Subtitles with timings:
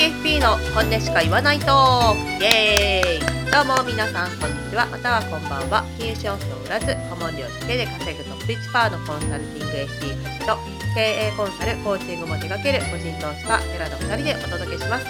[0.00, 1.66] KFP の本音しか言わないと。
[2.40, 3.52] イエーイ。
[3.52, 4.86] どうも皆さんこんにちは。
[4.86, 5.84] またはこんばんは。
[6.00, 10.56] 金融商品を売らず顧問料だけで稼ぐトップ1%のコンサルティング FP 家事と
[10.96, 15.04] 経営コンサルコーチングも手掛ける個人投資家寺の2人でお届けします。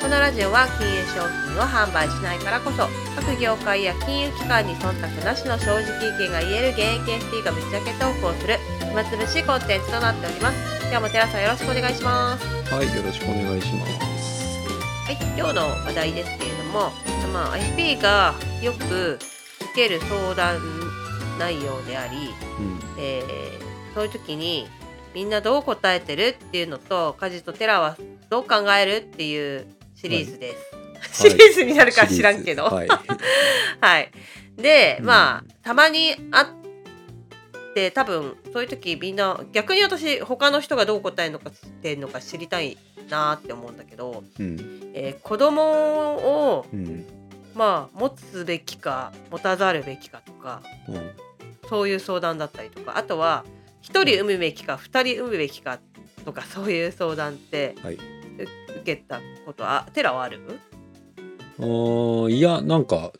[0.00, 2.88] このラジオは金融商品を販売しないからこそ
[3.20, 8.56] 各業界や金融機関に忖度なしの正直意見が言える現役 FP がぶっちゃけトークをする
[8.88, 10.56] 暇つぶしコンテンツとなっております。
[10.88, 12.46] 今日も寺さんよろしくお願いします。
[12.72, 14.09] はい、よろしくお願いします。
[15.10, 16.92] はい、今日の話題ですけれども、
[17.32, 18.32] まあ、FP が
[18.62, 19.18] よく
[19.60, 20.60] 受ける相談
[21.36, 22.28] 内容であり、
[22.60, 23.60] うん、えー
[23.92, 24.68] そういう時に
[25.12, 27.96] みんなどう答えてるっていうのとカジとテラは
[28.28, 31.24] どう考えるっていうシリーズです。
[31.24, 31.30] はい。
[31.34, 32.70] シリーズになるか知らんけど。
[32.70, 33.24] シリーズ。
[33.82, 34.12] はい。
[34.56, 35.06] で、うん。
[35.06, 36.59] まあ、たまにあっ
[37.74, 41.52] て、多分、そういう時みんな、逆に私、他の人がどう答えるのかっ
[41.82, 42.76] ていうのか知りたい
[43.08, 44.22] なって思うんだけど、はい。
[44.40, 47.06] うん、えー子供を、うん、
[47.54, 51.10] まあ、持つべきか、持たざるべきかとか、うん、
[51.68, 53.44] そういう相談だったりとか、あとは、
[53.80, 55.78] 一人産むべきか、二人産むべきか
[56.24, 57.94] とか、そういう相談って、はい。
[57.94, 57.98] う
[58.80, 60.40] 受けたことは、テラはある？
[61.58, 63.12] あーいや、なんか。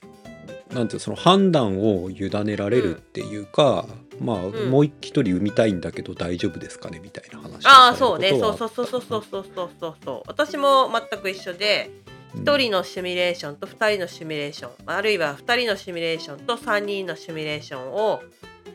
[0.73, 3.87] なんていうのその判断を委ねられるっていうか、
[4.21, 4.71] まあ、ん。
[4.71, 7.01] もう一人産みたいんだけど大丈夫ですかね？
[7.01, 8.31] みたいな話をああ、さそうね。
[8.31, 8.57] れることは。
[8.57, 9.95] そうそうそうそうそうそうそう。
[10.05, 10.23] そう。
[10.29, 11.91] 私も全く一緒で、
[12.35, 12.43] うん。
[12.43, 18.23] 一人のシミュレーションと二人のシミュレーション、あるいは二人のシミュレーションと三人のシミュレーションを、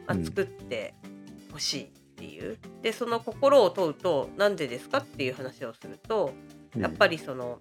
[0.08, 0.26] まあうん。
[0.26, 0.94] 作って
[1.54, 2.58] ほしいっていう。
[2.82, 4.98] で、その心を問うと、なんでですか？
[4.98, 6.32] っていう話をすると、
[6.78, 7.60] やっぱりその、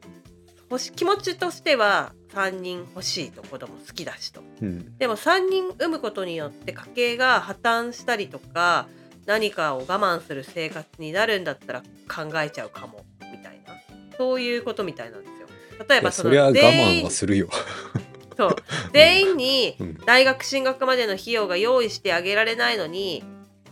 [0.71, 4.43] 欲し気持ちとしては3人欲しいと子供好きだしと。
[4.63, 8.87] うんでも3人産むことによって家計が破綻したりとか
[9.27, 13.75] 何かを我慢する生活になるんだったら考えちゃうかもみたいな
[14.19, 15.49] そういうことみたいなんですよ。
[15.89, 17.49] 例えばその我慢はするよ。
[18.37, 18.57] そう
[18.93, 23.23] 全員にうん大学進学までの費用が用意してあげられないのに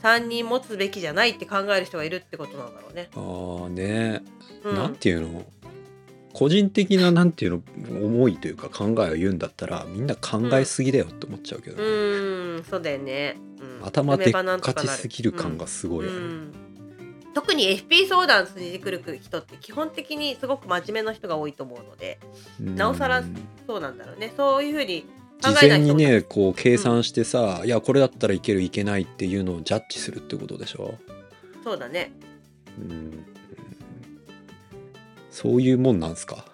[0.02, 3.08] 3人持つべきじゃないって考える人がいるってことなんだろうね。
[3.14, 4.22] ああね、
[4.64, 5.44] うん、なんていうの？
[6.32, 13.36] 個人的ななんていうの思いというか考えを言うんだったらみんな考えすぎだよって思っちゃうけどうね、ーんそうだよね。
[13.60, 16.52] うん、頭でっ産めばなんとなるかちすぎる感がすごいある、うん。
[17.34, 22.18] 特に FP 相談筋くる人って基本的にすごく真面目な人が多いと思うので
[22.60, 22.76] うん。
[22.76, 23.22] なおさら
[23.66, 24.32] そうなんだろうね。
[24.36, 25.04] そういうふうに
[25.42, 30.94] 考事前にねこう計算してさ、いやこれだったらいけるいけないっていうのをジャッジするってことでしょ、
[31.64, 32.12] そうだね。
[32.78, 33.24] うん、
[35.32, 36.44] そういうもんなんすか？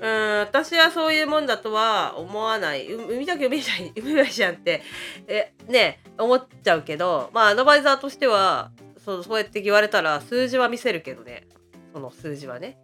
[0.00, 2.86] うん私はそういうもんだとは思わない。
[2.86, 4.82] う産みたきゃ産めばいい産めばいいじゃんって
[5.26, 8.70] えね思っちゃうけどまあアドバイザーとしては
[9.04, 11.46] そうそうやって言われたら数字は見せるけどね。
[11.92, 12.78] その数字はね。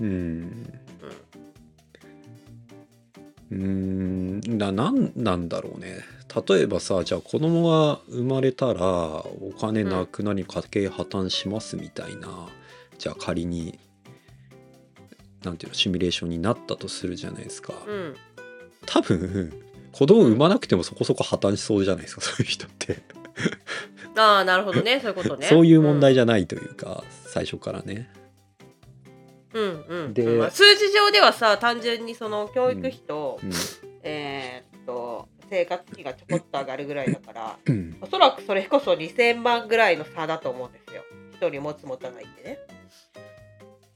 [0.00, 0.72] うん。
[3.50, 4.40] うーん。
[4.58, 6.04] ななんなんだろうね。
[6.48, 12.48] 例えばさじゃあ子供が生まれたらお金なくなり家計破綻しますみたいな、
[12.98, 13.78] じゃあ仮に
[15.44, 18.16] なんていうのシミュレーションになったとするじゃないですか、うん。
[18.86, 19.52] 多分
[19.92, 22.98] 子供産まなくてもそこそこ破綻しそうじゃないですか そういう人って、
[24.16, 25.00] ああなるほどね。
[25.00, 25.46] そういうことね。
[25.50, 28.10] そういう問題じゃないというか、最初からね。
[29.54, 30.14] うんうん。
[30.14, 33.50] でう数字上ではさ単純にその教育費と、うん。
[34.02, 37.96] えーっと生活費がちょこっと上がるぐらいだからうん。
[38.00, 41.02] おそらくそれこそ2000万ぐらいの差だと思うんですよ。
[41.32, 42.58] 一人持つ持たないってね。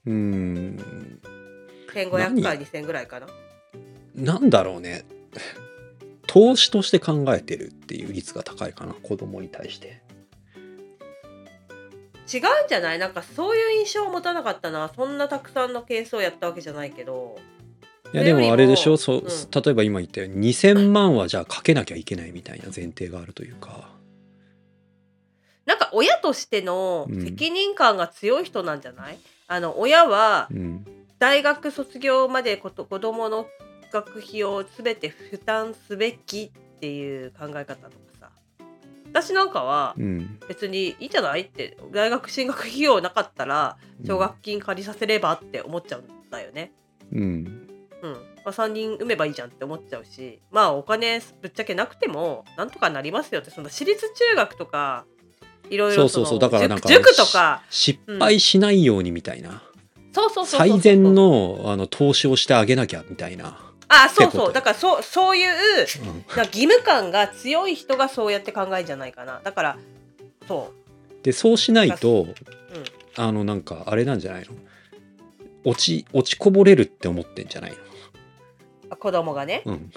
[0.06, 1.22] うーん
[1.92, 3.26] 1500から2000ぐらいかな。
[4.14, 5.04] なんだろうね。
[6.26, 10.03] 投資として考えてるっていう率が高いかな子供に対して。
[12.32, 12.98] 違うんじゃない？
[12.98, 14.91] なんかそういう印象を持たなかったな。
[14.94, 17.38] そんなたくさんのケースをやったわけじゃないけど。
[18.14, 18.97] いやでもあれでしょ？
[18.97, 19.24] そう、うん。
[19.26, 23.91] 例えば今言ったように2000万はじゃあかけなきゃいけないみたいな前提があるというか。
[25.66, 27.24] なんか親としてのうん。
[27.24, 29.18] 責任感が強い人なんじゃない、
[29.48, 30.86] あの親はうん
[31.22, 33.47] 大学卒業までこと子供の
[33.92, 38.30] 学費を全て負担すべきっていう考え方とかさ。
[39.13, 40.41] 私なんかはうん。
[40.48, 46.72] 別にいいんじゃないって大学進学費用なかったら奨学金借りさせればって思っちゃうんだよね。
[47.13, 47.21] うん。
[47.22, 48.13] うん。
[48.45, 55.04] まあ、3人産めばいいじゃんって思っちゃうしまあお金ぶっちゃけなくてもなんとかなりますよってその私立中学とか
[55.71, 56.39] いろいろそうそうそう。
[56.41, 59.63] だからなんか塾塾とか失敗しないようにみたいな、
[60.12, 64.53] そうそうそう最善のあの投資をしてあげなきゃみたいな、あそうそう。
[64.53, 65.54] だからそうそういうう
[65.84, 66.24] ん。
[66.38, 69.41] 義務感が強い人がそうやって考えじゃないかな。
[69.42, 69.78] だから
[70.47, 70.72] そ
[71.22, 72.34] でそうしないとう、うん、
[73.16, 74.53] あのなんかあれなんじゃないの？
[75.64, 77.76] 落ち落ちこぼれるって思ってんじゃないの？
[78.91, 79.62] あ子供がね。
[79.65, 79.91] うん、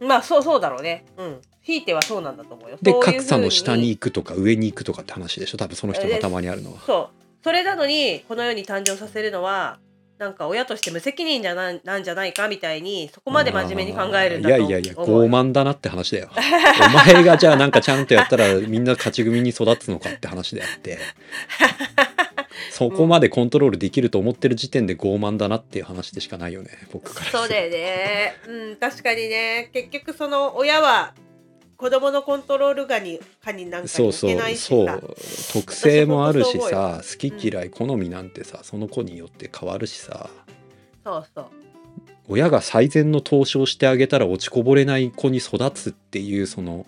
[0.00, 1.06] まあそうそうだろうね。
[1.16, 1.40] うん。
[1.62, 2.76] ひいてはそうなんだと思うよ。
[2.82, 5.56] で格差の下に行くとか上に行くとかって話でしょ？
[5.56, 6.80] 多分その人がたまにあるのは。
[6.86, 9.78] そうそれなのにこの世に誕生させるのは
[10.16, 16.30] なんか親として無責任じゃななんじゃないかみたいにそこまで真面目に考えるんだと思ういやいやいや傲慢だなって話だよ。
[16.32, 20.98] お前がじゃあなんかちゃんとやったら みんな勝ち組に育つのかって話であって。
[22.70, 28.34] そこまでコントロールできると思ってる時点で傲慢だなっていう話でしかないよね僕からそうだよね。
[28.48, 29.68] うん確かにね。
[29.72, 31.12] 結局その親は
[31.76, 35.16] 子供のコントロール下にかになんかそうそにいけないうしそさう。
[35.52, 40.28] 特性もあるしさ好き嫌い好みなんてさその子によって変わるしさ。
[41.04, 41.46] そうそう。
[42.28, 46.86] 親が最善の投資をしてあげたら落ちこぼれない子に育つっていうその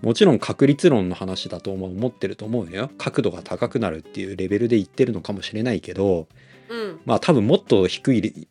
[0.00, 2.90] もちろん確率論の話だと思ってると思うのよ。
[2.98, 6.28] 角度が高くなるっていうレベルで言ってるのかもしれないけど
[6.68, 7.00] うん。
[7.04, 8.48] まあ多分もっと低い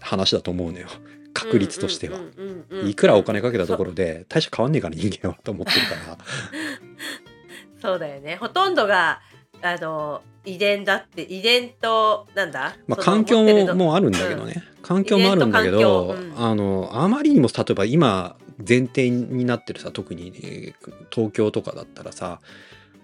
[0.00, 0.88] 話だと思うのよ
[1.34, 2.18] 確率としては。
[2.18, 2.24] うん。
[2.24, 2.30] うん
[2.70, 6.18] うんうんいくらお金かけたところで大した変わんねえから人間はと思ってるから。
[7.82, 8.36] そうだよね。
[8.36, 9.20] ほとんどが
[9.60, 12.76] あの遺伝だって遺伝となんだ？
[12.86, 16.32] まあ環境ももうあるんだけどね、環境もあるんだけど、うん。
[16.36, 22.40] あのあまりにも例えば今前提になってるさ特に、えー東京とかだったらさ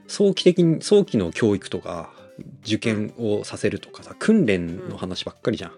[0.08, 2.10] 早期的に早期の教育とか
[2.64, 5.72] 受験をさせるとかさ訓練の話ばっかりじゃん。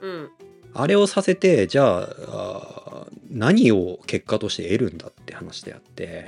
[0.00, 0.30] うん
[0.80, 6.26] あれをさせてじゃあ何を結果として得るんだって話であって。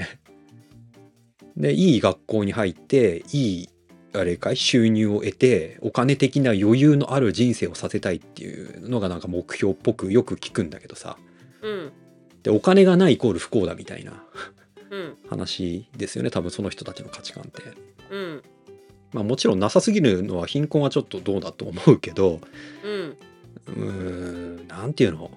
[1.56, 3.69] でいい学校に入っていい
[4.12, 11.17] あれかい収入を得てお金的な余裕のある人生をさせたいっていうのがなんか目標っぽくよく聞くんだけどさ。
[11.62, 11.93] うん。
[12.43, 14.25] でお金がないイコール不幸だみたいな。
[14.91, 15.17] うん。
[15.29, 16.31] 話ですよね。
[16.31, 17.62] 多分その人たちの価値観って。
[18.11, 18.43] うん。
[19.12, 22.41] まあもちろんなさすぎるのは貧困はちょっとどうだと思うけど。
[22.85, 23.17] うん
[23.68, 23.74] うー
[24.64, 25.30] んなんていうの？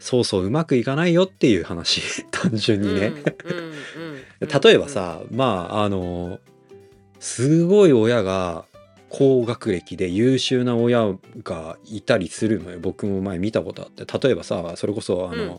[0.00, 2.24] そうそううまくいかないよっていう話。
[2.30, 3.12] 単純にね、
[4.62, 6.38] 例えばさまああの
[7.18, 8.64] すごい親が
[9.08, 12.78] 高学歴で優秀な親がいたりするのよ。
[12.80, 14.04] 僕も前見たことあって。
[14.18, 15.58] 例えばさそれこそあの、うん。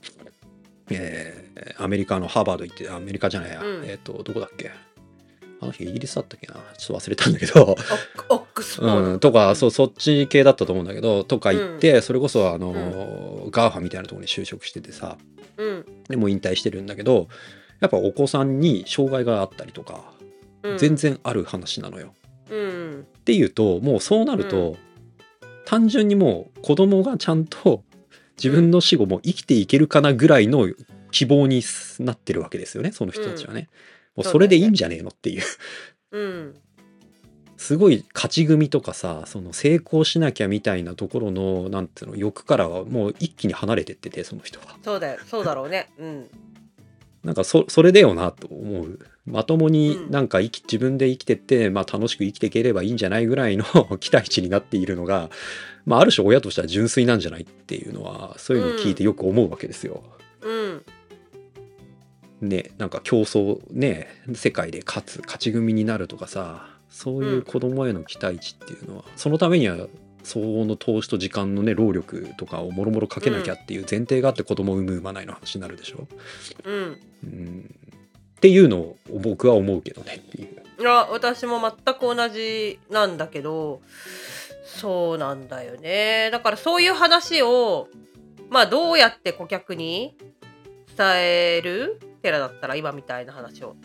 [0.92, 3.86] えーアメリカのハーバード行ってアメリカじゃないや、うん。
[3.86, 4.72] えっ、とどこだっけ？
[5.62, 6.56] あの日イギリスだったっけな。
[6.78, 7.64] ちょっと忘れたんだけど。
[7.64, 7.84] オッ
[8.16, 9.12] クオックスフォード。
[9.14, 12.74] うん、とかそうそっち系だったと思うんだけどとか行って、それこそあの、
[13.52, 15.18] GAFA みたいなところに就職しててさ。
[15.58, 15.86] うん。
[16.08, 17.28] でも引退してるんだけど
[17.82, 20.04] やっぱお子さんに障害があったりとか、
[20.64, 20.78] うん。
[20.78, 22.14] 全然ある話なのよ。
[22.50, 23.06] うん。
[23.20, 24.78] っていうともうそうなると、
[25.66, 27.84] 単純にもう子供がちゃんと
[28.42, 30.68] 自分の死後も生きていけるかなぐらいの
[31.12, 31.62] 希望に
[32.00, 33.68] なってるわけですよねその人たちはね。
[34.20, 35.44] もうそれでいいんじゃねえのっていう。
[36.12, 36.56] うん。
[37.56, 44.78] すごい勝ち組とかさその成功しなきゃみたいなところのなんていうの欲からはもう一気に離れてっててその人は。
[44.84, 45.20] そうだよ。
[45.26, 45.90] そうだろうね。
[45.98, 46.30] うん。
[47.24, 49.00] なんかそそれだよなと思う。
[49.26, 50.12] まともにうん。
[50.12, 53.66] なんか生き自分で生きてって、まあ、楽しく生きていければいいんじゃないぐらいの
[54.00, 55.30] 期待値になっているのが、
[55.86, 60.04] まあ、ある種親としては純粋なんじゃないっていうのはそういうのを聞いてよく思うわけですよ。
[60.42, 60.82] うん
[62.42, 69.88] ねなんか競争ね世界で勝つ勝ち組になるとかさそういう子供への期待値っていうのは、そのためには
[70.24, 76.08] 相応の投資と時間のね労力とかをもろもろかけなきゃっていう前提があって子供を産む産まないの話になるでしょ？
[76.66, 77.00] うん。
[77.24, 77.76] うん。
[78.38, 80.64] っていうのを僕は思うけどねっていう。
[80.80, 83.82] いや私も全く同じなんだけど
[84.66, 86.30] そうなんだよね。
[86.32, 87.88] だからそういう話を
[88.50, 90.16] まあどうやって顧客に
[90.98, 93.76] 伝えるテラだったら今みたいな話を。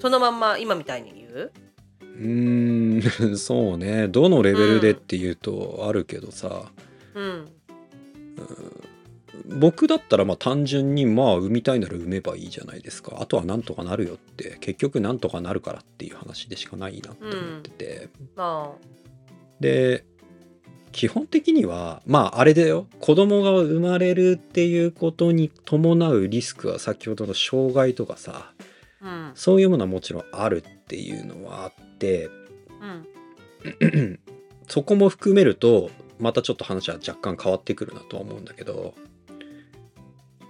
[0.00, 1.52] そのまんま今みたいに言う？
[2.00, 4.08] うーん そうね。
[4.08, 6.70] どのレベルでっていうとあるけどさ、
[7.14, 7.48] うん。
[9.46, 13.18] 僕だったらまあ単純にまあ産みたいなら産めばいいじゃないですか。
[13.20, 18.72] あとはなんとかなるよって結局なんとかなるからっていう話でしかないなって思ってて、ま
[19.60, 20.04] で
[20.94, 22.86] 基本的にはまああれだよ。
[23.00, 28.52] 子供が生まれるっていうことに伴うリスクは先ほどの障害とかさ
[29.02, 29.32] あうん。
[29.34, 32.30] そういうものはもちろんあるっていうのはあって
[33.90, 34.20] うん。
[34.68, 38.94] そこも含めるとまたちょっと話は若干変わってくるなとは思うんだけど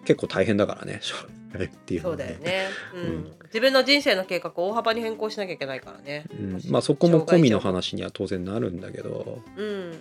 [0.05, 1.17] 結構大変だからね将
[1.55, 9.65] 来っていうのそはうだよね、うんうん自分の人生の計画を大幅に変更しなきゃいけないからね、うんまあそこも込みの話には当然なるんだけど、うん。
[9.65, 9.99] うん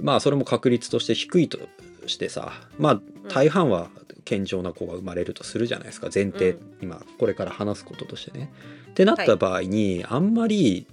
[0.00, 1.58] まあそれも確率として低いと
[2.06, 3.88] してさまあ大半は
[4.24, 6.76] 健常な子が生まれるとするじゃないですか前提、うん。
[6.82, 8.52] 今これから話すこととしてね。
[8.90, 10.86] ってなった場合に、あんまり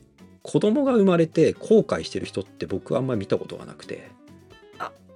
[0.44, 4.12] 子供が生まれて後悔してる人って僕はあんまり見たことがなくて。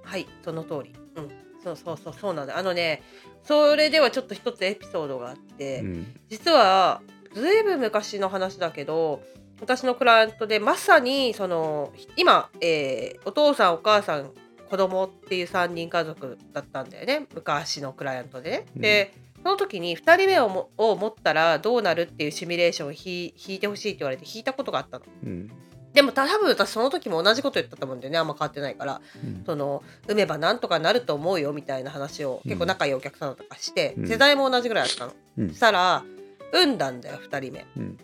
[0.02, 0.94] はいその通り。
[1.16, 1.28] うん。
[1.62, 2.56] そうそうそうそうなんだ。
[2.56, 3.02] あのね
[3.42, 6.06] それではちょっと一つエピソードがあって、うん。
[6.28, 7.02] 実は
[7.34, 9.20] ずいぶん昔の話だけど
[9.60, 14.30] 私のクライアントでまさにその今、えーお父さんお母さん
[14.70, 17.26] 子供っていう3人家族だったんだよね。
[17.34, 18.66] 昔のクライアントでね。
[18.74, 18.82] うん。
[18.82, 25.04] でその時に2人目をもを持ったらどうなるっていうシミュレーションを引引いてほしいって言われて引いたことがあったの。
[25.24, 25.50] うん。
[25.92, 28.18] でも多分私その時も同じこと言ったと思うんだよね。
[28.18, 29.00] あんま変わってないから。
[29.24, 29.44] うん。
[29.46, 34.08] その産めばなんとかなると思うよみたいな話を結構仲いいお客さんとかして、うん。
[34.08, 35.12] 世代も同じぐらいだったの。
[35.38, 35.48] うん。
[35.50, 36.04] そしたら
[36.52, 37.66] 産んだんだよ2人目。
[37.76, 37.98] うん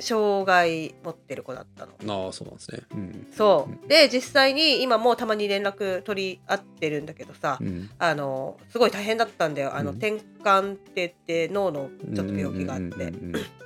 [0.00, 1.92] 障害持ってる子だったの。
[2.26, 2.80] ああそうなんですね。
[2.92, 3.26] うん。
[3.32, 3.88] そう。
[3.88, 7.90] で実際に今もうたまに連絡取り合ってるんだけどさ、うん。
[7.98, 9.76] あのすごい大変だったんだよ。
[9.76, 9.96] あの、うん。
[9.96, 13.12] 転換って言って脳のちょっと病気があって、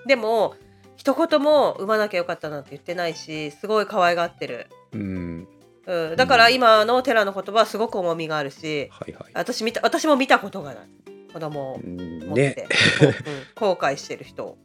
[0.06, 0.54] でも
[0.96, 5.00] 一言も産まなきゃよかったなんて言ってないしすごい可愛がってる、うん。
[5.00, 6.10] うん。
[6.10, 9.30] うん、だから今のテラの言葉はすごく重みがあるしはいはい。
[9.32, 10.88] 私見た私も見たことがない。
[11.32, 12.18] 子供をうん。
[12.26, 12.66] 持って、ね。
[13.00, 13.14] うん。
[13.54, 14.58] 後悔してる人を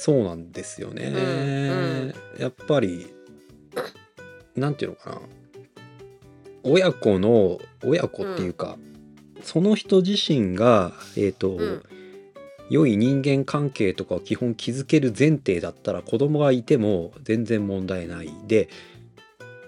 [0.00, 3.08] そうなんですよね、うんやっぱり
[4.54, 5.20] なんていうのかな。
[6.62, 8.76] 親子の親子っていうか、
[9.42, 11.82] その人自身がえっ、と、うん。
[12.70, 18.30] 良い人間関係とかを基本築ける前提だったら子供がいても全然問題ない。
[18.46, 18.68] で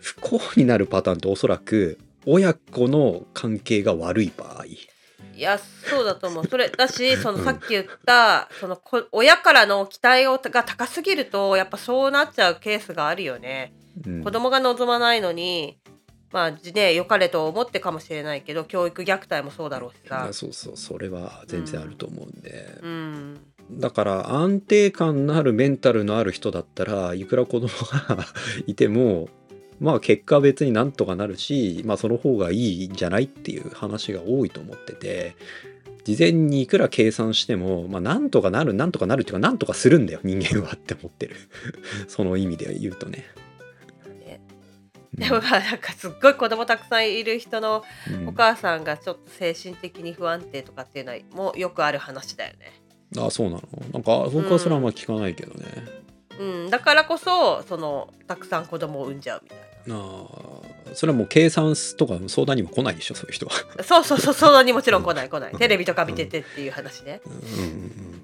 [0.01, 4.67] 不幸になるパターンっておそらく親子の関係が悪い場合
[5.41, 6.47] いやそうだと思う。
[6.47, 13.73] それだし そのうんさっき言ったそのこ親からの期待をが高すぎるとやっぱそうなっちゃうケースがあるよね。
[14.07, 14.23] うん。
[14.23, 15.79] 子供が望まないのに
[16.31, 20.27] まあね良かれと思ってかもしれないけど教育虐待もそうだろうしさ。
[20.29, 20.33] あ。
[20.35, 20.77] そうそう。
[20.77, 23.41] それは全然あると思うんで、うん。
[23.71, 28.27] だから安定感のあるメンタルのある人だったらいくら子供が
[28.67, 29.31] いても
[29.81, 35.35] まあ結果は別になんとかなるしまあその方がいいんじゃないっていう話が多いと思ってて
[36.05, 41.37] 事前にいくら計算してもまあなんとかなるなんとかなるっていうかなんとかするんだよ人間はって思ってる
[42.09, 43.25] その意味で言うとね。
[45.13, 52.73] でもまあなんかすっごい子供たくさんいる人のうんお母さんがちょっと精神的に不安定とかっていうのはもうよくある話だよね。
[53.19, 55.67] あそうなのなんか僕はそれはあんま聞かないけどね。
[56.39, 59.70] うん、だからこそそのたくさん子供を産んじゃうみたいな。
[59.89, 60.27] あ
[60.91, 63.53] あそれはもう計算とか相談にも来ないでしょそういう人は。
[63.83, 67.21] そうそうそうそうにもちろん来ない来ないテレビとか見ててっていう話ね。
[67.27, 68.21] うんうんうん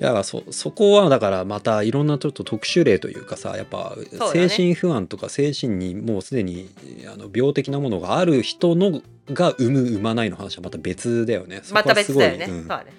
[0.00, 3.96] いやそそこはだからまたいろんなちょっと特殊例というかさやっぱ
[4.32, 6.68] 精神不安とか精神にもうすでに
[7.06, 11.60] あの病的なものがある人のが産む産まないの話はまた別だよね。
[11.62, 12.46] そまた別だよね。
[12.46, 12.92] うんそうだね。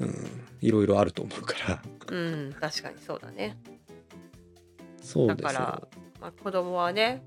[0.00, 0.30] うん
[0.62, 3.58] いろいろあると思うからうん確かにそうだね。
[5.02, 5.82] そうですよだから
[6.24, 7.22] まあ、子供はね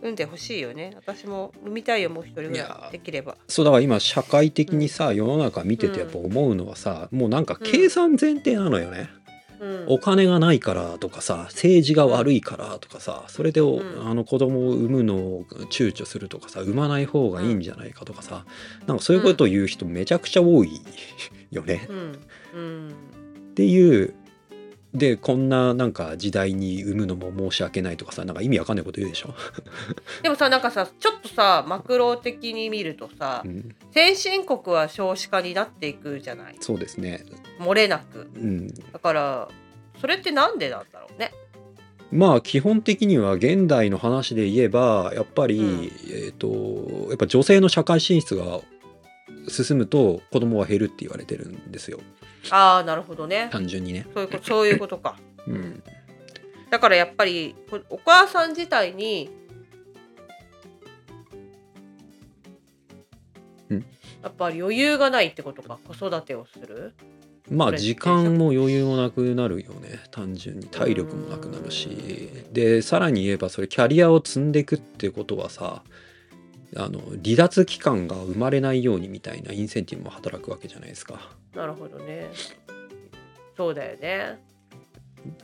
[0.00, 0.92] 産んでほしいよね。
[0.94, 2.92] 私も産みたいよもう一人ぐらい。
[2.92, 3.36] できれば。
[3.48, 9.10] そうだから今社会的にさ、世の中見ててやっぱ思うのはさ、もうなんか計算前提なのよね。
[9.58, 9.84] うん。
[9.88, 14.08] お金がないからとかさ政治が悪いからとかさそれでお、うん。
[14.08, 18.44] あの子供を産むのを躊躇するとかさ産まない方がいいんじゃないかとかさ
[18.86, 20.80] なんかそういうことを言う人めちゃくちゃ多い
[21.50, 21.86] よね。
[21.88, 22.18] うん。
[22.54, 22.88] うん。
[22.88, 24.14] っていう
[24.96, 29.34] でこんななんか時代に産むのも申し訳ないとかさなんか意味わかんないこと言うでしょ？
[30.22, 36.56] でもさなんかさちょっとさマクロ的に見るとさ、うん、先進国は少子化になっていくじゃない？
[36.60, 37.24] そうですね。
[37.60, 38.30] 漏れなく。
[38.34, 39.48] うん、だから
[40.00, 41.32] それってなんでなんだろうね？
[42.12, 45.90] まあ基本的には現代の話で言えばやっぱり、うん。
[46.10, 48.60] えっ、とやっぱ女性の社会進出が
[49.48, 51.98] 進むと子供は減るって言われてるんですよ
[52.50, 53.48] ああなるほどね。
[53.50, 54.06] 単純にね。
[54.14, 55.16] そういうことそういうことか。
[55.46, 55.82] うん、
[56.70, 59.30] だからやっぱりこお母さん自体に
[63.70, 63.84] うん。
[64.22, 65.78] やっぱり余裕がないってことか。
[65.86, 66.94] 子育てをする。
[67.50, 70.00] まあ時間も余裕もなくなるよね。
[70.10, 70.66] 単純に。
[70.66, 72.30] 体力もなくなるし。
[72.52, 75.82] でさらに言えばそれキャリアを積んでいくってことはさ
[76.76, 81.20] あの離脱期間が生まれないようにみたいなインセンティブも働くわけじゃないですか。
[81.54, 82.30] なるほどね。
[83.56, 84.38] そうだよね。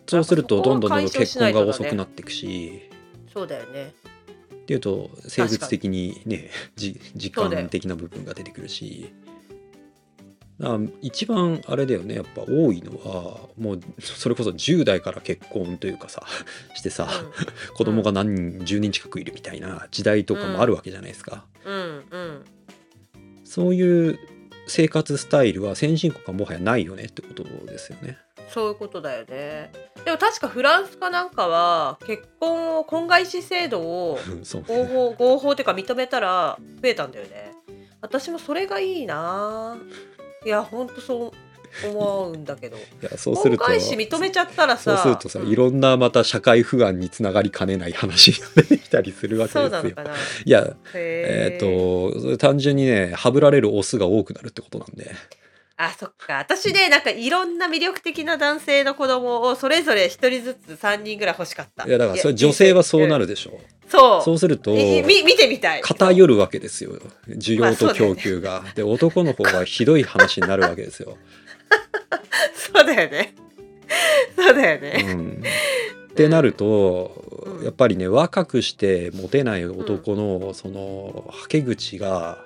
[0.06, 2.90] そうするとどんどんどんどん結婚が遅くなっていくし、
[3.32, 3.94] そうだよね。
[4.62, 9.12] っていうと生物的にねじ時そうだよ間的な部分が出てくるし
[11.00, 12.14] 一番あれだよね。
[12.14, 16.24] やっぱ多いのはもうそれこそ10代から結婚というかさ
[16.74, 17.08] してさ、
[17.74, 21.74] 子供が何人10人近くいるみたいな時代とかもあるわけじゃないですか、うん。
[21.74, 22.04] うん。
[22.10, 22.44] うん。
[23.44, 24.18] そういう
[24.66, 28.18] 生活スタイルは先進国はもはやないよねってことですよね。
[28.48, 29.72] そういうことだよね。
[30.04, 34.18] でも確かフランスかなんかは結婚を婚外子制度を
[34.68, 37.52] 合法合法っていうか認めたら増えたんだよね。
[38.00, 39.76] 私もそれがいいな
[40.44, 41.32] いやほんとそう
[41.88, 42.76] 思うんだけど。
[42.76, 43.64] いやそうすると。
[43.64, 45.48] 婚外子認めちゃったらそうさするとさ、うん。
[45.48, 49.94] いろんなまた社会不安につながりかねない話が 出てきたりするわけですよ。
[50.44, 55.14] いやへえっ、と単純にねはぶられるオスが多くなるってことなんで
[55.84, 56.34] あそっか。
[56.34, 61.86] 私ねなんかいろんな魅力的な男性の子供をそれぞれ一人ずつ3人ぐらい欲しかった。
[61.86, 63.58] いやだからそれ女性はそうなるるでしょ。
[63.88, 64.22] そう。
[64.22, 65.80] そうするといみ見てみたい。
[65.80, 66.92] 偏るわけですよ。
[67.28, 68.62] 需要と供給が。
[68.74, 71.16] で男の方がひどい話になるわけですよ。
[72.54, 73.34] そうだよね。
[74.36, 75.42] そうだよね、うん。
[76.10, 77.64] ってなると、うん。
[77.64, 82.44] やっぱりね若くしてモテない男のそのはけ口が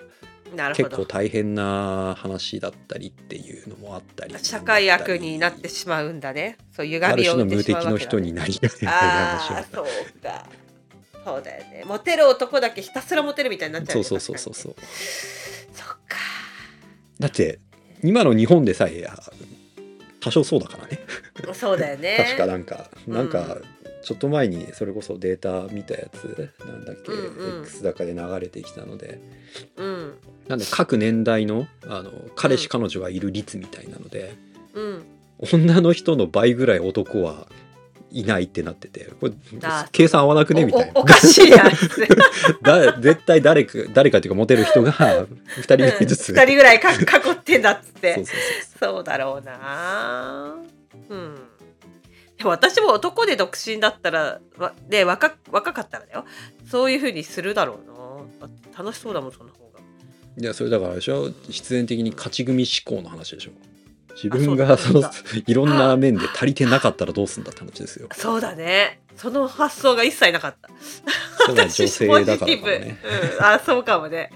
[0.74, 4.34] 結構大変な話だったりっていうのもあったり。
[4.38, 6.56] 社会悪になってしまうんだね。
[6.72, 10.46] そう歪あるみを種の無生んでしまうわけだ敵の人になりたいなあ話はあそうか。
[11.24, 11.84] そうだよね。
[11.86, 14.74] モテる男だけひたすらモテるみたいになっちゃうそうそうそうそう。
[15.74, 16.16] そっか。
[17.18, 17.58] だって
[18.02, 19.18] 今の日本でさえあ
[20.20, 20.98] 多少そうだからね。
[21.54, 22.16] そうだよね。
[22.26, 23.28] 確かなんかうんなん。
[23.28, 23.58] か
[24.06, 27.62] ちょっと前にそれこそデータ見たやつなんだっけ、うんうん。
[27.62, 29.20] X 高で流れてきたので。
[29.76, 30.14] うん。
[30.46, 34.36] なんで各年代のあの彼氏うん彼女がいる率みたいなので、
[34.74, 35.04] うん。
[35.52, 37.48] 女の人の倍ぐらい男は
[38.12, 39.32] いないってなっててこれ
[39.64, 40.64] あ計算合わなくね？
[40.66, 41.00] みたいな。
[41.00, 42.06] おかしいやつ。
[42.62, 45.26] だ絶対誰か誰かっていうかモテる人が2
[45.62, 46.96] 人ぐらいずつ、2人ぐらいか囲
[47.32, 48.24] ってんだっつって。
[48.78, 50.54] そうだろうな。
[51.10, 51.45] うん
[52.48, 56.24] 私も男で独身だったらわで若若かったらだよ。
[56.70, 57.96] そういうふうにするだろうな。
[58.78, 59.80] 楽しそうだもんその方が。
[60.38, 61.30] いやそれだからでしょ？
[61.48, 63.50] 必然的に勝ち組思考の話でしょ。
[64.22, 65.02] 自分がその
[65.46, 68.08] いろんな面で足りてなかったらどうすんだって話ですよ。
[68.12, 69.00] そうだね。
[69.16, 70.70] その発想が一切なかった。
[71.46, 72.98] それは女性だからね。
[73.38, 74.30] うん、あそうかもね。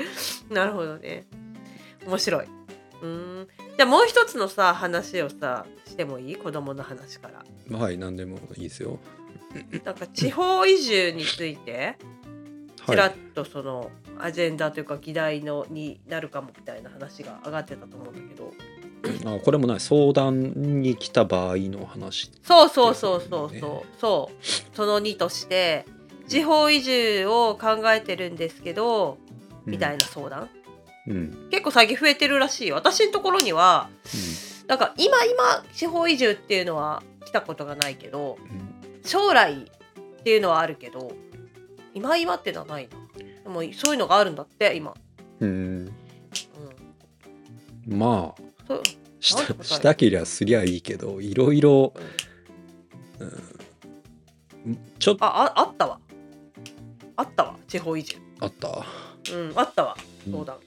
[0.51, 1.27] なるほどね。
[2.07, 2.47] 面白い。
[3.03, 3.30] うん
[3.81, 6.37] じゃあもう一つのさ話をさしてもいい？
[6.37, 7.31] 子供の話か
[7.71, 7.79] ら。
[7.79, 8.99] はい何でもいいですよ。
[9.87, 11.97] なんか地方移住について
[12.87, 18.53] ちらっはいとそのアジェンダというか議題のになるかもみたいな話が上がってたと思うんだけど。
[19.35, 19.81] あこれもない。
[19.81, 23.99] 相談に来た場合の話そうそうそうそうねそう。
[23.99, 24.77] そう。
[24.77, 25.87] その2として
[26.29, 29.17] 地方移住を考えてるんですけど
[29.65, 30.51] みたいな相談、
[31.11, 32.77] うん、うん結構最近増えてるらしいよ。
[32.77, 33.91] 私のところには
[34.67, 39.03] なんか今今地方移住っていうのは来たことがないけどうん。
[39.05, 41.13] 将来っていうのはあるけど
[41.95, 42.97] 今今ってのはないな。
[43.43, 44.95] でもそういうのがあるんだって今、
[45.41, 45.91] うん、
[47.89, 48.43] うん、まあ
[49.19, 51.93] したしたけりゃすりゃいいけどいろいろ、
[53.19, 53.25] う
[54.71, 55.99] ん、ちょっとあああったわ。
[57.17, 58.17] あったわ地方移住。
[58.39, 58.69] あった？
[58.69, 59.97] うんあったわ。
[60.27, 60.33] うん。
[60.33, 60.59] 相談、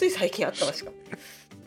[0.00, 0.96] つい最近あったわしかも、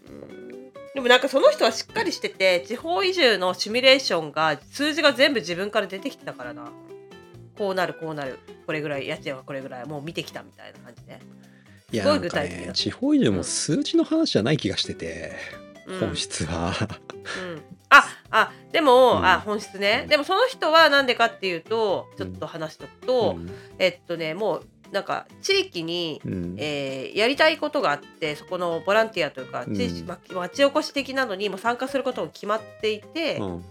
[0.10, 6.72] うん、でもなんかその人はしっかりしてて地方移住のシミュレーションが数字が全部自分から出てきてたからな。
[7.56, 8.40] こうなるこうなる。
[8.66, 15.34] これぐらい家賃はこれぐらいもう見てきたみたいな感じで、すごい具体的だね地方移住も数字の話じゃない気がしてて、
[15.86, 16.00] うん。
[16.00, 16.74] 本質は。
[16.80, 19.26] うん、ああでも、うん。
[19.26, 20.08] あ本質ね。
[20.10, 23.52] でもその人はなんでかっていうとちょっと話しとくと、うん。
[23.78, 26.56] えっとねもうなんか地域に、うん。
[26.58, 30.08] えーやりたいことがあってそこのボランティアというか地域、うん。
[30.08, 33.46] ま町おこし的なのにも参加することも決まっていて、うん。
[33.56, 33.64] うん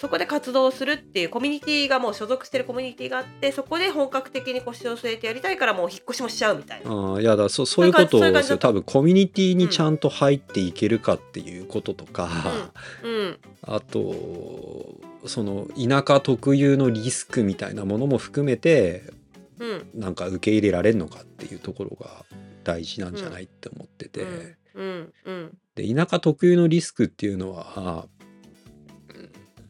[0.00, 6.92] そこで活動するっていうコミュニティがもう所属してるコミュニティがあってそこで本格的に腰を据えてやりたいからもう引っ越しもしちゃうみたいな。
[6.92, 12.28] ああいやだそそういうことそういう感じですよ多分コミュニティにちゃんと入っていけるかっていうこととか、
[13.02, 14.14] うんあと
[15.26, 19.23] その田舎特有のリスクみたいなものも含めてうん
[19.94, 22.24] なんか受け入れられるのかっていうところが
[22.64, 24.56] 大事なんじゃないって思ってて、
[25.74, 28.06] で田舎特有のリスクっていうのは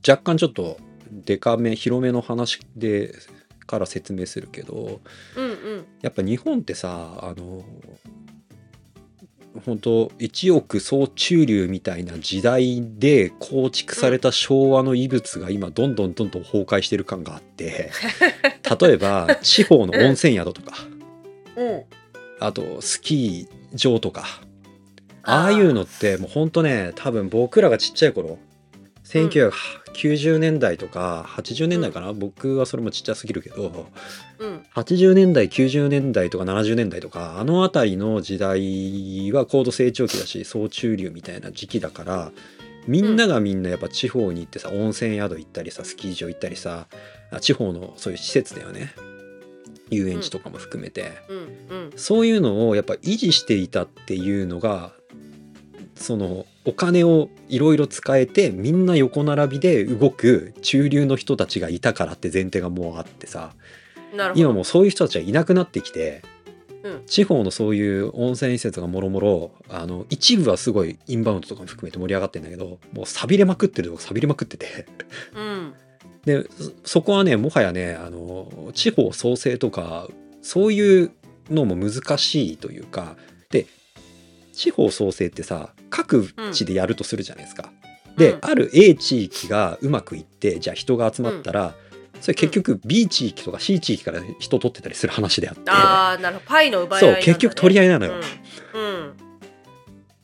[0.06, 0.78] 若干ちょっと
[1.10, 3.14] デカめ広めの話で
[3.66, 5.00] から説明するけど
[5.36, 5.86] うんうん。
[6.02, 7.64] やっぱ日本ってさあの
[9.64, 17.90] 本当一億総中流みたいな時代で構築された昭和の遺物が今どんどんどんどん崩壊してる感があって
[18.80, 20.74] 例えば地方の温泉宿とか
[21.56, 21.82] うん。
[22.40, 24.24] あとスキー場とか
[25.22, 28.38] ああいうのってもうほんとね多分僕らがちっちゃい頃
[29.94, 33.88] 1990年代とか80年代かな、僕はそれもちっちゃすぎるけど
[34.38, 34.62] うん。
[34.74, 42.32] 80年代90年代とか70年代とかあの辺りの時代は高度成長期だし総中流みたいな時期だから
[42.86, 46.86] みんながみんなやっぱ地方に行ってさ温泉宿行ったりさスキー場行ったりさ
[47.30, 48.92] あ地方のそういう施設だよね。
[49.90, 51.76] 遊園地とかも含めて、うん。
[51.76, 51.92] うん。
[51.96, 54.92] そういうのをやっぱ維持していたっていうのが
[55.94, 63.52] そのお金をいろいろ使えてみんな横並びで動く中流の人たちがいたからって前提がもうあってさ
[64.34, 66.22] 今もうそういう人たちはいなくなってきて、
[66.82, 67.02] うん。
[67.06, 74.86] 地方のそういう温泉施設がもろもろあの一部はすごいインバウンドとかも含めて盛り上がってんだけどもう寂れまくってるとこ寂れまくってて。
[75.34, 75.74] うん。
[76.24, 80.08] でそそこはねもはやねあの地方創生とか
[80.40, 81.10] そういう
[81.50, 83.16] のも難しいというか
[83.50, 83.66] で
[84.54, 87.70] 地方創生ってさ各地でやるとするじゃないですか。
[88.16, 88.38] で、うん。
[88.42, 91.74] ある A 地域がうまくいってじゃあ人が集まったら、
[92.20, 96.46] それ結局 B 地域とか C 地域から人取ってたりする話であって、ああなるほど。
[96.48, 98.14] パイの奪い合いね、そう結局取り合いなのよ。
[98.74, 99.12] うん、うん。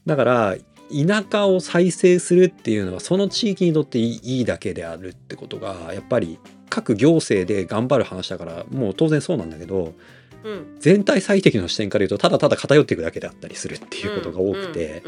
[0.07, 0.57] だから
[0.91, 9.95] 田舎を再生するっていうのはその地域にとっていいだけであるってことがやっぱり各行政で頑張る話だからもう当然そうなんだけどうん
[10.79, 15.03] 全体最適の視点から言うとただただ偏っていくだけであったりするっていうことが多くて、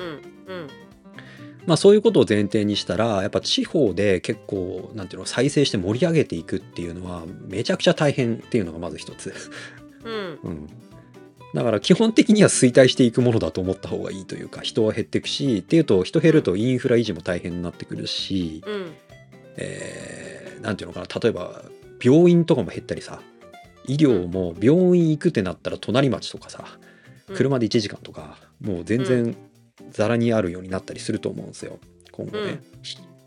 [1.67, 9.35] まあそういうことを前提にしたらやっぱ地方で結構なんていうの再生して盛り上げていくっていうのはめちゃくちゃ大変っていうのがまず一つ。
[10.05, 10.69] うん。
[11.55, 18.93] だから基本的には衰退していくものだと思った方がいいというか人は減っていくしっていうと人減るとインフラ維持も大変になってくるし、うん。
[19.57, 21.63] えーなんていうのかな例えば
[22.03, 23.21] 病院とかも減ったりさ
[23.87, 26.65] 医療も病院行くってなったら隣町とかさ
[27.29, 27.37] うん。
[27.37, 29.37] 車で1時間とかもう全然
[29.91, 31.79] ざらにあるようになったりすると思うんですよ
[32.13, 32.61] 今後ね。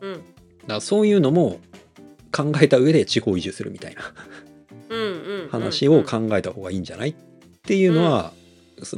[0.01, 0.13] うん。
[0.13, 0.23] だか
[0.67, 1.59] らそういうのも
[2.31, 4.01] 考えた上で地方移住するみたいな。
[5.51, 7.15] 話を考えた方がいいんじゃないっ
[7.63, 8.33] ていうのは、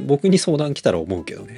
[0.06, 1.56] 僕に相談来たら思うけどね。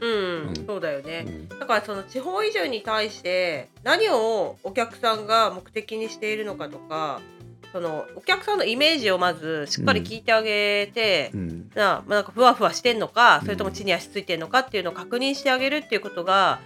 [0.00, 0.66] うん、うん。
[0.66, 1.48] そうだよね、うん。
[1.48, 7.20] だからその地方移住に対して何をお客さんが目的にしているのかとか
[7.72, 11.70] そのお客さんのイメージをまずしっかり聞いてあげて、うん。
[11.74, 13.44] なまあなんかふわふわしてんのかうん。
[13.44, 16.60] それとも地に足ついてんのかっていうのを確認してあげるっていうことが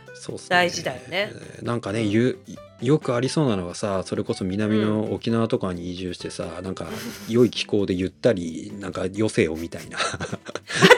[0.49, 1.33] 大事だよね。
[1.62, 2.38] なんかねゆ
[2.83, 6.87] よくありそうなのがさそれこそ南の沖縄とかに移住してさ、なんか
[7.29, 9.99] 良い気候でゆったりなんか余生をみたいな。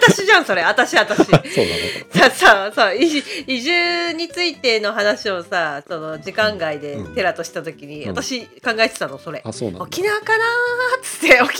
[0.00, 0.62] 私じゃんそれ。
[0.62, 1.18] 私私。
[1.26, 1.40] そうな
[2.24, 2.30] の？
[2.30, 7.14] さささ移住移住についての話をさその時間外でうん。
[7.14, 8.08] テラとした時に、うん。
[8.10, 9.84] 私考えてたのそれ、あそうなんだ。
[9.84, 10.48] 沖縄かなー
[10.98, 11.54] っつって 沖縄かな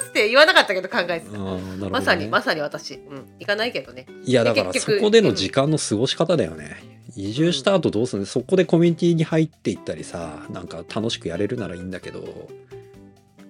[0.00, 1.90] ーっつって言わなかったけど考えてた、あーなるほどね。
[1.90, 4.06] まさにまさに私、うん、行かないけどね。
[4.24, 6.76] いやだからそこでの時間の過ごし方だよね、
[7.18, 8.26] 移住した後どうするの？
[8.26, 12.48] そこでコミュニティに入っていったりさなんか楽しくやれるならいいんだけど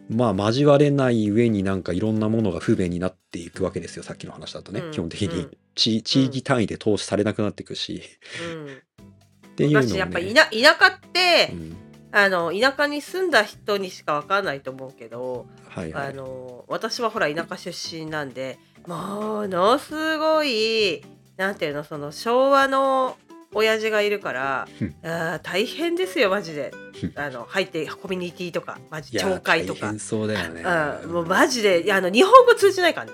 [0.09, 4.91] まあ交われない上になんかいろんなものが不便になっていくわけですよさっきの話だとね、うん。
[4.91, 5.51] 基本的に、うん。
[5.75, 8.03] 地地域単位で投資されなくなっていくし、
[8.43, 8.67] うん。
[8.67, 11.77] っていうのを、ね、私やっぱ田田舎って、うん。
[12.11, 16.09] あの田舎に住んだ人にしかわかんないと思うけど、はいはい。
[16.09, 21.05] あの私はほら田舎出身なんでものすごい
[21.37, 23.19] なんていうのその昭和の
[23.55, 24.95] 親父がいるからうん。
[25.03, 26.73] あー大変ですよマジで。
[27.03, 27.13] うん。
[27.17, 29.99] あの入ってコミュニティとかマジいや町会とか。
[29.99, 30.63] そうだよね。
[31.05, 33.13] うん、もうマジであの日本語通じないからね。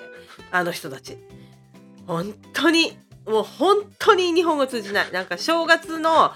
[0.51, 1.19] あの人たち。
[2.07, 5.13] 本当にもう本当に日本語通じない。
[5.13, 6.33] なんか正月の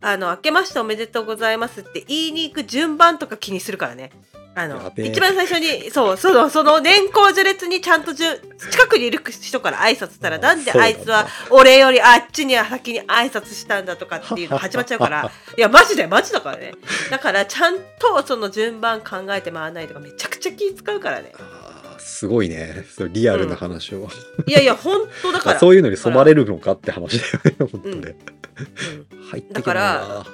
[0.00, 4.12] あの明けましておめでとうございますって言いに行く順番とか気にするからね
[4.58, 8.26] あの一番最初にそうそのその年功序列にちゃんとじゅ
[8.70, 16.72] 近くにいる人から挨拶したらあなんであいつは俺よりあっちには先に挨拶したんだとかっていうのが 始まっちゃうからいやマジでマジだからね。
[17.08, 21.32] だからちゃんとその順番考えて回らないとかめちゃくちゃ気使うからね。
[21.98, 22.84] すごいね。
[23.10, 24.08] リアルな話を、
[24.46, 25.58] いやいや本当だから。
[25.60, 28.16] そういうのに染まれるのかって話だよね本当ね、
[29.12, 29.22] うん。
[29.30, 30.26] 入ってだから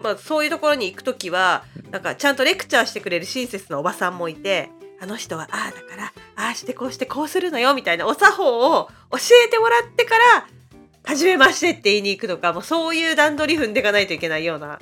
[0.00, 10.48] まあ、そういうところに行く時はなんかちゃんとレクチャーしてくれる親切なおばさんもいてあの人はああだからああしてこうしてこうするのよみたいなお作法を教えてもらってから
[11.04, 14.80] 「はじめまして」って言いに行くとかもうそういう段取り踏んでいかないといけないような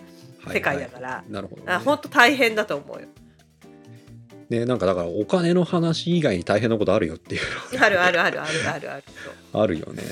[0.49, 3.09] 世界だから、なるほど、ね、あ本当大変だと思うよ。
[4.49, 7.41] ねなんかだからお金の話以外に大変なことあるよっていう
[7.81, 9.05] あるあるあるあるあるある。
[9.53, 10.03] のあるよね。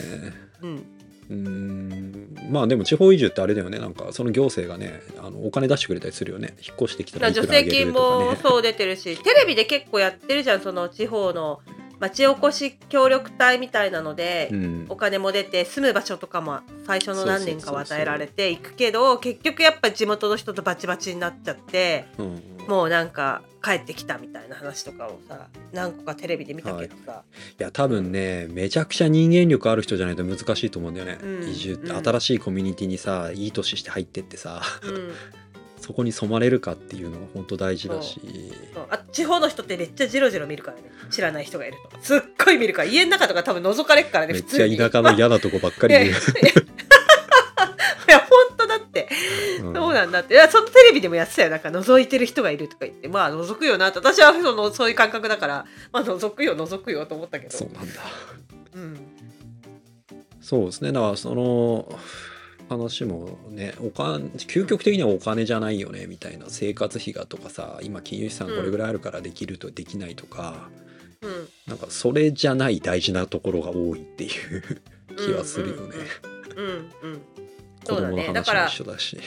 [0.63, 0.94] うん
[1.31, 2.37] うん。
[2.51, 3.79] まあでも地方移住ってあれだよね。
[3.79, 6.55] なんかその行政がねあのお金出してくれたりするよね。
[6.61, 8.25] 引っ越してきたらいく助成金らあげるとかね。
[8.31, 11.61] もそう出てるしテレビで結構やってるじゃんその地方の
[12.05, 14.87] 町おこし協力隊みたいなので、うん。
[14.89, 22.43] お金も出て住む場所とかも最初の何年かは与えられていくけど結局やっぱ地元の人とバチバチになっちゃってうん。
[22.69, 27.23] もうなんか帰ってきたみたいな話とかをさ何個かテレビで見たけどさ、
[27.59, 27.63] い。
[27.63, 31.49] や多分ねめちゃくちゃ人間力ある人じゃないと難しいと思うんだよね、うん。
[31.49, 34.63] 移住ってうん新しいコミュニティにさいい年して入ってってさ。
[34.83, 35.13] うん、
[35.85, 38.19] そこに染まれるかっていうのが本当大事だし。
[38.89, 40.85] あ地方の人ってめっちゃジロジロ見るからね。
[41.11, 41.99] 知らない人がいると。
[42.03, 42.89] すっごい見るから。
[42.89, 46.13] 家の中とか多分覗かれっからねめっちゃ田舎の嫌なとこばっかり見る、い
[48.09, 49.11] や本当だって、
[49.61, 49.75] うん。
[49.75, 50.33] そうなんだって。
[50.33, 51.51] いやそのテレビでもやってたよ。
[51.51, 53.09] なんか覗いてる人がいるとか言って。
[53.09, 53.99] まあ覗くよなって。
[53.99, 55.67] 私はそのそういう感覚だから。
[55.93, 57.53] まあ覗くよ覗くよと思ったけど。
[57.53, 58.01] そうなんだ。
[58.75, 58.99] うん。
[60.41, 60.93] そうですね。
[60.93, 61.99] だからその
[62.69, 70.69] 話もねお金究極的にはお金じゃないよねみたいな生活費がとかさ今金融資産これぐらいあるからできるとできないとか、
[71.23, 71.49] うん。
[71.67, 74.63] なんかそれじゃない大事なところが多いっていう
[75.17, 75.97] 気はするよね、
[76.57, 77.21] うんうん。
[77.85, 78.33] 子供のそうだね。
[78.33, 79.19] だから話も一緒だし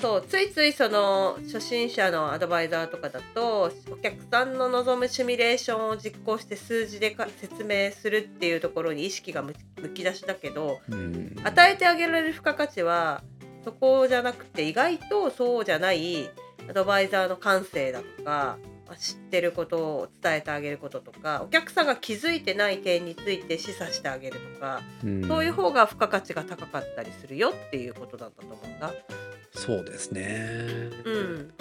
[0.00, 13.22] そうついついその初心者のアドバイザーとかだとお客さんの望むシミュレーションを実行して数字でか説明するっていうところに意識がむむき出しだけどうん与えてあげられる付加価値は
[13.64, 16.30] そこじゃなくて意外とそうじゃない
[16.68, 28.94] アドバイザーの感性だとかまあ知ってることを伝えてあげることとかお客さんが気づいてない点について示唆してあげるとかうんそういう方が付加価値が高かったりするよっていうことなんだと思うんだ。
[29.66, 30.56] そうですね。
[31.04, 31.52] うん。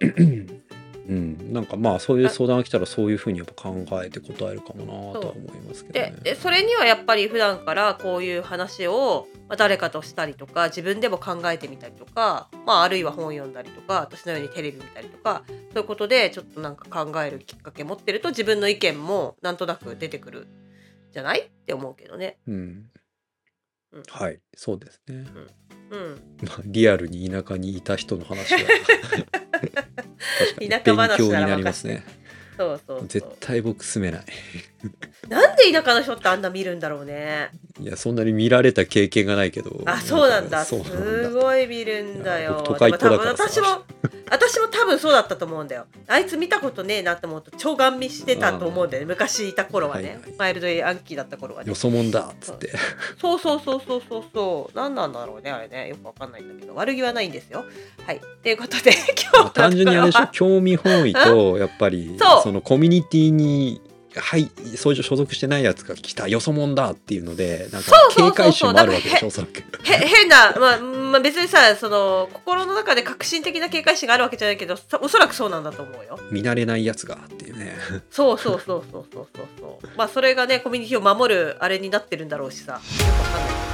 [1.08, 6.14] うん、なんかまあそういう相談が来たらそういうふうにやっぱ考えて答えるかもなとは思いますけどね。
[6.24, 20.48] ででそれにはやっぱり普段からこういう話をまあ誰かとしたりとか自分でも考えてみたりとか、まあ、あるいは本読んだりとか私のようにテレビ見たりとかそういうことでちょっとなんか考えるきっかけ持ってると自分の意見もなんとなく出てくる
[21.12, 21.40] じゃない？
[21.42, 22.38] って思うけどね。
[22.48, 22.90] うん
[23.96, 25.24] うんはいそうですね。
[25.90, 28.60] うん、まあリアルに田舎にいた人の話は
[30.60, 32.04] 田舎話勉強になりますね。
[32.56, 34.24] そうそう絶対僕住めない。
[35.28, 37.50] なんで田舎の人ってあんな見るんだろうね。
[37.80, 39.82] いやそんなに見られた経験がないけど。
[39.84, 41.30] あそうなんだすだ。
[41.30, 43.84] ごい見るんだよ都会っ子だから私も
[44.30, 45.86] 私も多分そうだったと思うんだよ。
[46.08, 49.06] あいつ見たことねえなと思うと超ガン見してたと思うんだよね。
[49.06, 50.34] 昔いた頃はね、はいはい。
[50.38, 51.68] マイルドアンキーだった頃はね。
[51.68, 52.72] よそもんだっつって。
[53.20, 54.24] そうそうそうそうそう。
[54.34, 55.88] そう何なんだろうねあれね。
[55.88, 56.74] よくわかんないんだけど。
[56.74, 57.64] 悪気はないんですよ。
[58.04, 58.20] はい。
[58.42, 58.92] ということで
[59.32, 60.26] 今日単純にあれでしょ？
[60.32, 63.80] 興味本位とやっぱりそのコミュニティに
[64.16, 69.58] はいそういう所属してないやつが来たよそもんだっていうのでなんか警戒心もあるわけでしょおそらく。
[69.58, 69.62] へ
[70.06, 76.18] 変な、まあ、まあ別にさその心の中で革新的な警戒心があるわけじゃないけどさおそらくそうなんだと思うよ。
[76.30, 77.76] 見慣れないやつがっていうね。
[78.10, 79.46] そうそうそうそうそうそう。
[79.60, 82.72] そうまあそれがねコミュニティを守るあれになってるんだろうしさ。
[82.72, 83.65] よくわかんない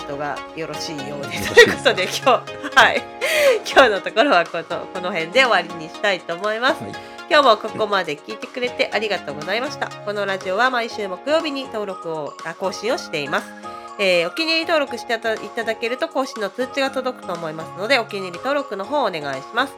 [0.00, 3.02] 後がよろしいようでということで今日はい。
[3.70, 6.92] 今日のところはこのこの辺で終わりにしたいと思います、はい。
[7.30, 9.88] 今日もここまで聞いてくれてありがとうございました。
[9.88, 13.46] このラジオは毎週木曜日に登録をあ更新をしています。
[13.98, 19.74] えーお気に入り登録していただけると更新の通知が届くと思いますのでお気に入り登録の方をお願いします。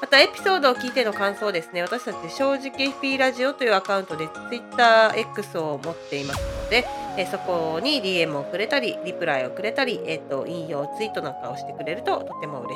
[0.00, 1.80] またエピソードを聞いての感想ですね。
[1.82, 12.74] 私たち正直 FP ラジオというアカウントで TwitterX を持っていますので、えーそこに DM をくれたりリプライをくれたり、えー、と引用ツイートなんかをしてくれるととても嬉し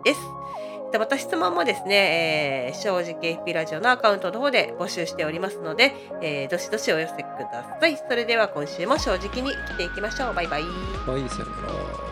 [0.00, 0.20] いです。
[0.92, 7.18] でまた質問もですね、えー正直 FP ラジオのアカウントの方で募集しておりますので、えーどしどしお寄せく
[7.50, 7.96] ださい。
[7.96, 10.34] それでは今週も正直に生きていきましょう。
[10.34, 10.62] バイバイ。
[10.62, 10.68] は
[11.18, 11.66] いさよな
[12.06, 12.11] ら。